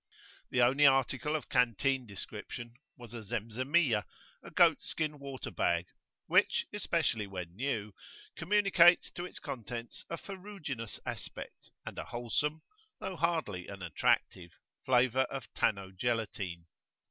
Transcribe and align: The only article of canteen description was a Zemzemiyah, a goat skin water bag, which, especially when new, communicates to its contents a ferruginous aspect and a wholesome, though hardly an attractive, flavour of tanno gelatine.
The 0.49 0.63
only 0.63 0.87
article 0.87 1.35
of 1.35 1.47
canteen 1.47 2.07
description 2.07 2.73
was 2.97 3.13
a 3.13 3.21
Zemzemiyah, 3.21 4.03
a 4.41 4.49
goat 4.49 4.81
skin 4.81 5.19
water 5.19 5.51
bag, 5.51 5.85
which, 6.25 6.65
especially 6.73 7.27
when 7.27 7.55
new, 7.55 7.93
communicates 8.35 9.11
to 9.11 9.25
its 9.27 9.37
contents 9.37 10.03
a 10.09 10.17
ferruginous 10.17 10.99
aspect 11.05 11.69
and 11.85 11.99
a 11.99 12.05
wholesome, 12.05 12.63
though 12.99 13.15
hardly 13.15 13.67
an 13.67 13.83
attractive, 13.83 14.53
flavour 14.83 15.27
of 15.29 15.53
tanno 15.53 15.91
gelatine. 15.91 16.65